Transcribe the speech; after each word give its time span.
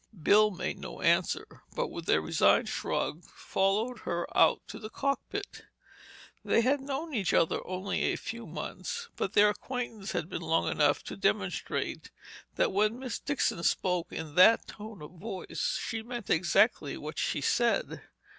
Bill 0.23 0.49
made 0.49 0.79
no 0.79 0.99
answer, 1.01 1.45
but 1.75 1.89
with 1.89 2.09
a 2.09 2.19
resigned 2.19 2.67
shrug, 2.67 3.23
followed 3.23 3.99
her 3.99 4.25
out 4.35 4.67
to 4.69 4.79
the 4.79 4.89
cockpit. 4.89 5.65
They 6.43 6.61
had 6.61 6.81
known 6.81 7.13
each 7.13 7.35
other 7.35 7.59
only 7.67 8.01
a 8.05 8.15
few 8.15 8.47
months, 8.47 9.09
but 9.15 9.33
their 9.33 9.49
acquaintance 9.49 10.13
had 10.13 10.27
been 10.27 10.39
quite 10.39 10.47
long 10.49 10.67
enough 10.71 11.03
to 11.03 11.15
demonstrate 11.15 12.09
that 12.55 12.71
when 12.73 12.97
Miss 12.97 13.19
Dixon 13.19 13.61
spoke 13.61 14.11
in 14.11 14.33
that 14.33 14.65
tone 14.65 15.03
of 15.03 15.11
voice, 15.19 15.79
she 15.79 16.01
meant 16.01 16.31
exactly 16.31 16.97
what 16.97 17.19
she 17.19 17.39
said. 17.39 18.01